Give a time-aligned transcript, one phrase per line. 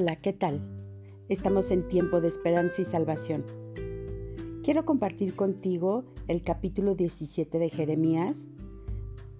[0.00, 0.60] Hola, ¿qué tal?
[1.28, 3.44] Estamos en tiempo de esperanza y salvación.
[4.62, 8.36] Quiero compartir contigo el capítulo 17 de Jeremías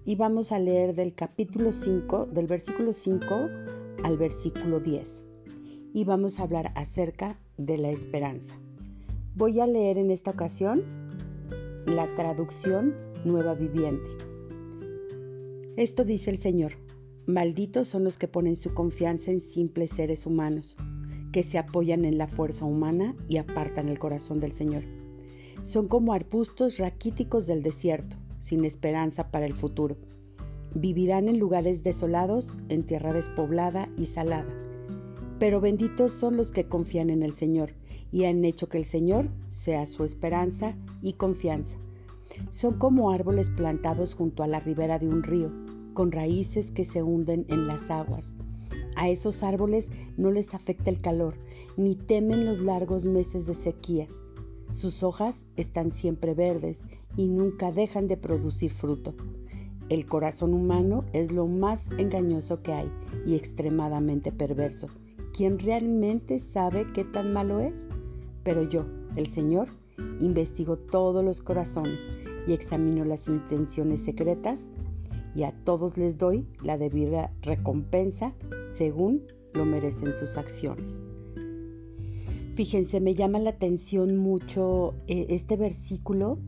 [0.03, 3.49] y vamos a leer del capítulo 5, del versículo 5
[4.03, 5.23] al versículo 10.
[5.93, 8.59] Y vamos a hablar acerca de la esperanza.
[9.35, 10.83] Voy a leer en esta ocasión
[11.85, 14.09] la traducción Nueva Viviente.
[15.77, 16.73] Esto dice el Señor.
[17.29, 20.75] Malditos son los que ponen su confianza en simples seres humanos,
[21.31, 24.81] que se apoyan en la fuerza humana y apartan el corazón del Señor.
[25.61, 29.95] Son como arbustos raquíticos del desierto, sin esperanza para el futuro.
[30.73, 34.51] Vivirán en lugares desolados, en tierra despoblada y salada.
[35.37, 37.73] Pero benditos son los que confían en el Señor
[38.11, 41.77] y han hecho que el Señor sea su esperanza y confianza.
[42.49, 45.68] Son como árboles plantados junto a la ribera de un río
[45.99, 48.23] con raíces que se hunden en las aguas.
[48.95, 51.33] A esos árboles no les afecta el calor,
[51.75, 54.07] ni temen los largos meses de sequía.
[54.69, 56.85] Sus hojas están siempre verdes
[57.17, 59.13] y nunca dejan de producir fruto.
[59.89, 62.89] El corazón humano es lo más engañoso que hay
[63.25, 64.87] y extremadamente perverso.
[65.33, 67.87] ¿Quién realmente sabe qué tan malo es?
[68.45, 68.85] Pero yo,
[69.17, 69.67] el Señor,
[70.21, 71.99] investigo todos los corazones
[72.47, 74.61] y examino las intenciones secretas
[75.35, 78.33] y a todos les doy la debida recompensa
[78.71, 80.99] según lo merecen sus acciones.
[82.55, 86.39] Fíjense, me llama la atención mucho eh, este versículo,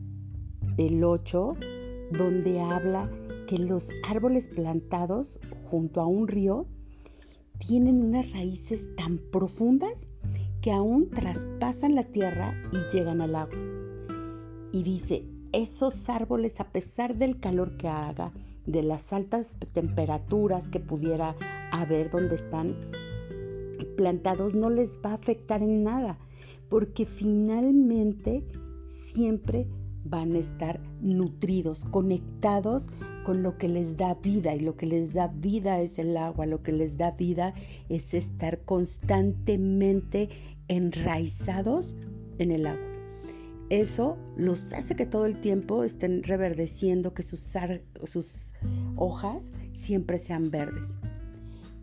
[0.76, 1.54] el 8,
[2.10, 3.10] donde habla
[3.46, 6.66] que los árboles plantados junto a un río
[7.58, 10.06] tienen unas raíces tan profundas
[10.60, 13.58] que aún traspasan la tierra y llegan al agua.
[14.72, 18.32] Y dice, esos árboles, a pesar del calor que haga,
[18.66, 21.36] de las altas temperaturas que pudiera
[21.72, 22.76] haber donde están
[23.96, 26.18] plantados no les va a afectar en nada,
[26.68, 28.44] porque finalmente
[29.12, 29.66] siempre
[30.04, 32.86] van a estar nutridos, conectados
[33.24, 36.46] con lo que les da vida y lo que les da vida es el agua,
[36.46, 37.54] lo que les da vida
[37.88, 40.28] es estar constantemente
[40.68, 41.94] enraizados
[42.38, 42.91] en el agua.
[43.72, 47.54] Eso los hace que todo el tiempo estén reverdeciendo, que sus,
[48.04, 48.52] sus
[48.96, 50.98] hojas siempre sean verdes.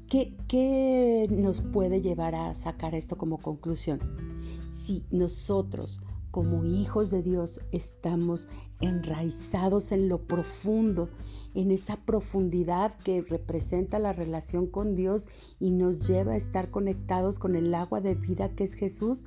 [0.08, 4.00] ¿Qué, ¿Qué nos puede llevar a sacar esto como conclusión?
[4.86, 8.48] Si nosotros como hijos de Dios estamos
[8.82, 11.10] enraizados en lo profundo,
[11.56, 15.28] en esa profundidad que representa la relación con Dios
[15.60, 19.26] y nos lleva a estar conectados con el agua de vida que es Jesús,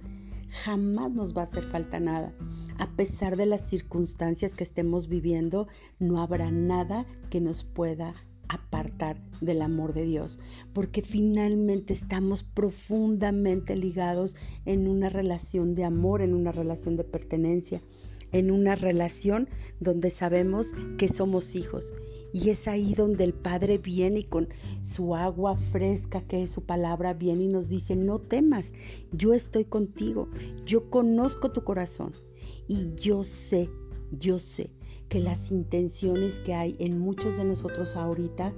[0.53, 2.33] jamás nos va a hacer falta nada.
[2.79, 5.67] A pesar de las circunstancias que estemos viviendo,
[5.99, 8.15] no habrá nada que nos pueda
[8.49, 10.39] apartar del amor de Dios,
[10.75, 14.37] porque finalmente estamos profundamente ligados
[14.67, 17.81] en una relación de amor, en una relación de pertenencia,
[18.33, 19.49] en una relación
[19.81, 21.93] donde sabemos que somos hijos.
[22.33, 24.49] Y es ahí donde el Padre viene y con
[24.83, 28.73] su agua fresca, que es su palabra, viene y nos dice, no temas,
[29.13, 30.31] yo estoy contigo,
[30.65, 32.13] yo conozco tu corazón
[32.69, 33.69] y yo sé,
[34.19, 34.71] yo sé
[35.11, 38.55] que las intenciones que hay en muchos de nosotros ahorita,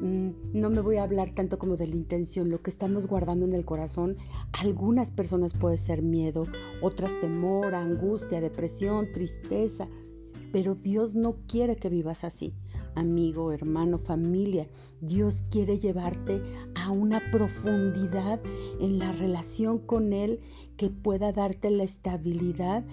[0.00, 3.54] no me voy a hablar tanto como de la intención, lo que estamos guardando en
[3.54, 4.16] el corazón,
[4.52, 6.44] algunas personas puede ser miedo,
[6.82, 9.88] otras temor, angustia, depresión, tristeza,
[10.52, 12.54] pero Dios no quiere que vivas así
[12.94, 14.68] amigo, hermano, familia.
[15.00, 16.40] Dios quiere llevarte
[16.74, 18.40] a una profundidad
[18.80, 20.40] en la relación con Él
[20.76, 22.84] que pueda darte la estabilidad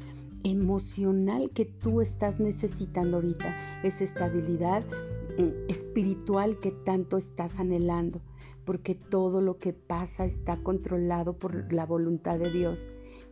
[0.43, 5.20] emocional que tú estás necesitando ahorita, esa estabilidad mm,
[5.67, 8.21] espiritual que tanto estás anhelando,
[8.65, 12.85] porque todo lo que pasa está controlado por la voluntad de Dios.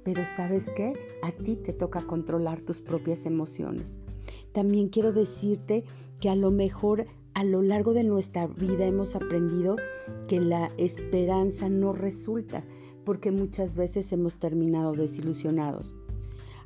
[0.03, 0.93] Pero sabes qué?
[1.21, 3.97] A ti te toca controlar tus propias emociones.
[4.53, 5.83] También quiero decirte
[6.19, 9.77] que a lo mejor a lo largo de nuestra vida hemos aprendido
[10.27, 12.63] que la esperanza no resulta
[13.05, 15.95] porque muchas veces hemos terminado desilusionados.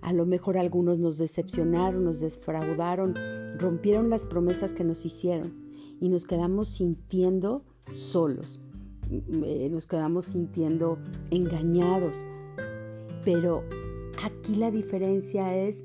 [0.03, 3.15] A lo mejor algunos nos decepcionaron, nos defraudaron,
[3.57, 5.53] rompieron las promesas que nos hicieron
[6.01, 7.63] y nos quedamos sintiendo
[7.95, 8.59] solos,
[9.09, 10.97] eh, nos quedamos sintiendo
[11.31, 12.25] engañados.
[13.23, 13.63] Pero
[14.21, 15.81] aquí la diferencia es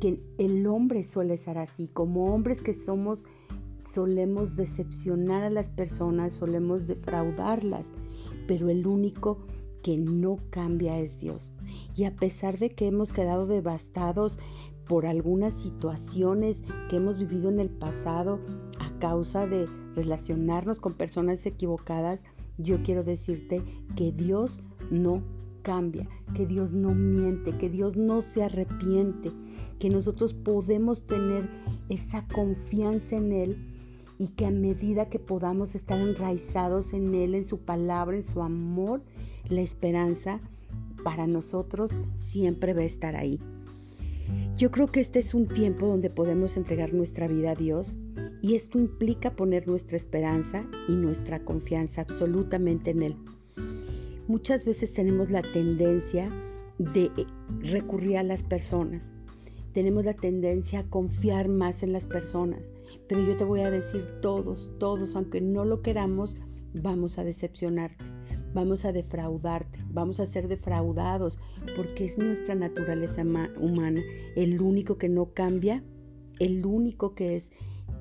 [0.00, 3.24] que el hombre suele ser así, como hombres que somos,
[3.86, 7.86] solemos decepcionar a las personas, solemos defraudarlas,
[8.46, 9.38] pero el único
[9.82, 11.52] que no cambia es Dios.
[11.98, 14.38] Y a pesar de que hemos quedado devastados
[14.86, 18.38] por algunas situaciones que hemos vivido en el pasado
[18.78, 19.66] a causa de
[19.96, 22.22] relacionarnos con personas equivocadas,
[22.56, 23.64] yo quiero decirte
[23.96, 24.60] que Dios
[24.92, 25.24] no
[25.62, 29.32] cambia, que Dios no miente, que Dios no se arrepiente,
[29.80, 31.50] que nosotros podemos tener
[31.88, 33.56] esa confianza en Él
[34.18, 38.40] y que a medida que podamos estar enraizados en Él, en su palabra, en su
[38.40, 39.02] amor,
[39.48, 40.40] la esperanza
[41.02, 43.40] para nosotros siempre va a estar ahí.
[44.56, 47.96] Yo creo que este es un tiempo donde podemos entregar nuestra vida a Dios
[48.42, 53.16] y esto implica poner nuestra esperanza y nuestra confianza absolutamente en Él.
[54.26, 56.30] Muchas veces tenemos la tendencia
[56.78, 57.10] de
[57.60, 59.12] recurrir a las personas,
[59.72, 62.72] tenemos la tendencia a confiar más en las personas,
[63.08, 66.36] pero yo te voy a decir todos, todos, aunque no lo queramos,
[66.74, 68.17] vamos a decepcionarte
[68.54, 71.38] vamos a defraudarte, vamos a ser defraudados,
[71.76, 73.22] porque es nuestra naturaleza
[73.60, 74.00] humana.
[74.36, 75.82] El único que no cambia,
[76.38, 77.50] el único que es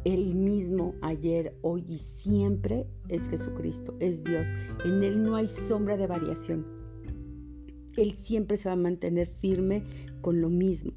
[0.04, 4.48] el mismo ayer, hoy y siempre es Jesucristo, es Dios.
[4.86, 6.66] En Él no hay sombra de variación.
[7.98, 9.84] Él siempre se va a mantener firme
[10.22, 10.94] con lo mismo.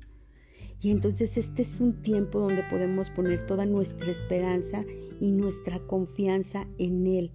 [0.83, 4.85] Y entonces este es un tiempo donde podemos poner toda nuestra esperanza
[5.21, 7.33] y nuestra confianza en Él,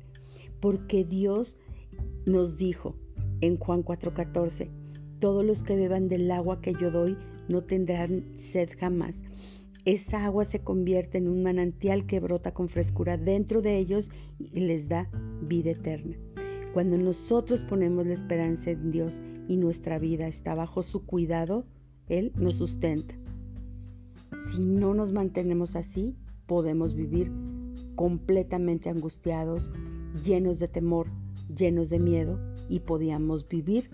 [0.59, 1.57] porque Dios
[2.25, 2.95] nos dijo
[3.42, 4.69] en Juan 4:14,
[5.19, 7.18] todos los que beban del agua que yo doy
[7.48, 9.16] no tendrán sed jamás.
[9.86, 14.62] Esa agua se convierte en un manantial que brota con frescura dentro de ellos y
[14.62, 15.10] les da
[15.42, 16.18] vida eterna.
[16.74, 21.66] Cuando nosotros ponemos la esperanza en Dios y nuestra vida está bajo su cuidado,
[22.10, 23.16] Él nos sustenta.
[24.48, 26.18] Si no nos mantenemos así,
[26.48, 27.31] podemos vivir
[27.95, 29.72] completamente angustiados,
[30.24, 31.07] llenos de temor,
[31.53, 32.39] llenos de miedo
[32.69, 33.89] y podíamos vivir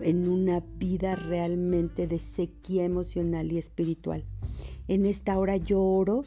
[0.00, 4.24] en una vida realmente de sequía emocional y espiritual.
[4.88, 6.24] En esta hora yo oro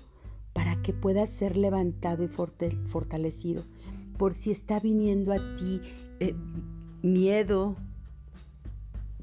[0.54, 3.64] para que puedas ser levantado y fortalecido.
[4.18, 5.82] Por si está viniendo a ti
[6.22, 6.34] eh,
[7.02, 7.76] miedo,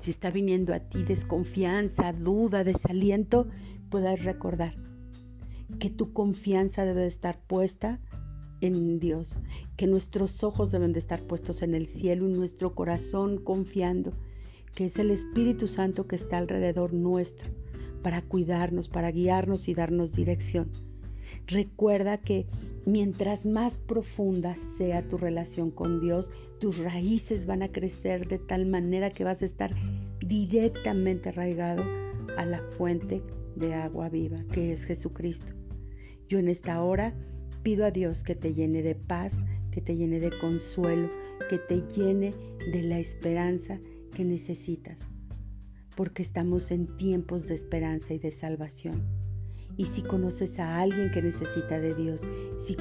[0.01, 3.47] si está viniendo a ti desconfianza, duda, desaliento,
[3.89, 4.75] puedas recordar
[5.79, 7.99] que tu confianza debe estar puesta
[8.63, 9.37] en Dios,
[9.77, 14.13] que nuestros ojos deben de estar puestos en el cielo y nuestro corazón confiando
[14.75, 17.51] que es el Espíritu Santo que está alrededor nuestro
[18.03, 20.71] para cuidarnos, para guiarnos y darnos dirección.
[21.47, 22.47] Recuerda que
[22.87, 28.67] mientras más profunda sea tu relación con Dios, tus raíces van a crecer de tal
[28.67, 29.75] manera que vas a estar
[30.21, 31.85] directamente arraigado
[32.37, 33.23] a la fuente
[33.57, 35.53] de agua viva, que es Jesucristo.
[36.29, 37.15] Yo en esta hora
[37.63, 41.09] Pido a Dios que te llene de paz, que te llene de consuelo,
[41.49, 42.35] que te llene
[42.73, 43.79] de la esperanza
[44.15, 44.99] que necesitas,
[45.97, 49.03] porque estamos en tiempos de esperanza y de salvación.
[49.77, 52.23] Y si conoces a alguien que necesita de Dios,
[52.67, 52.77] si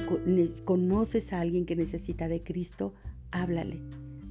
[0.64, 2.92] conoces a alguien que necesita de Cristo,
[3.30, 3.80] háblale,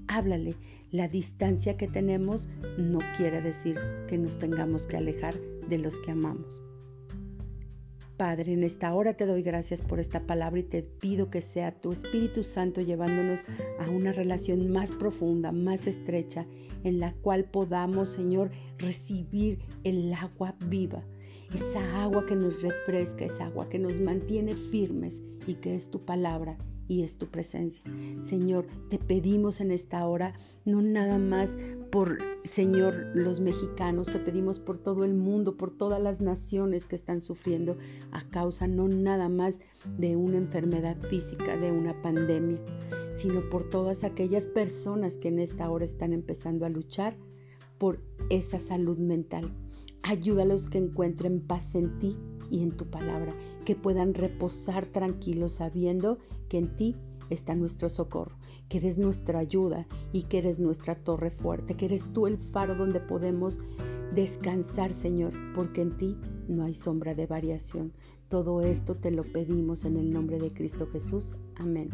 [0.09, 0.55] háblale.
[0.91, 5.33] La distancia que tenemos no quiere decir que nos tengamos que alejar
[5.69, 6.61] de los que amamos.
[8.21, 11.71] Padre, en esta hora te doy gracias por esta palabra y te pido que sea
[11.71, 13.39] tu Espíritu Santo llevándonos
[13.79, 16.45] a una relación más profunda, más estrecha,
[16.83, 21.03] en la cual podamos, Señor, recibir el agua viva,
[21.51, 26.05] esa agua que nos refresca, esa agua que nos mantiene firmes y que es tu
[26.05, 26.59] palabra
[26.91, 27.81] y es tu presencia.
[28.21, 30.33] Señor, te pedimos en esta hora,
[30.65, 31.57] no nada más
[31.89, 32.17] por,
[32.51, 37.21] Señor, los mexicanos, te pedimos por todo el mundo, por todas las naciones que están
[37.21, 37.77] sufriendo
[38.11, 39.61] a causa no nada más
[39.97, 42.59] de una enfermedad física, de una pandemia,
[43.13, 47.15] sino por todas aquellas personas que en esta hora están empezando a luchar
[47.77, 49.49] por esa salud mental.
[50.03, 52.17] Ayúdalos que encuentren paz en ti
[52.51, 53.33] y en tu palabra,
[53.65, 56.95] que puedan reposar tranquilos sabiendo que en ti
[57.29, 58.35] está nuestro socorro,
[58.69, 62.75] que eres nuestra ayuda y que eres nuestra torre fuerte, que eres tú el faro
[62.75, 63.59] donde podemos
[64.13, 66.17] descansar, Señor, porque en ti
[66.47, 67.93] no hay sombra de variación.
[68.27, 71.35] Todo esto te lo pedimos en el nombre de Cristo Jesús.
[71.55, 71.89] Amén.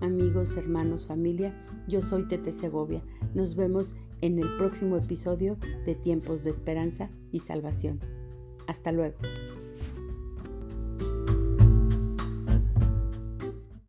[0.00, 1.54] Amigos, hermanos, familia,
[1.86, 3.02] yo soy Tete Segovia.
[3.34, 8.00] Nos vemos en el próximo episodio de Tiempos de Esperanza y Salvación.
[8.66, 9.16] Hasta luego.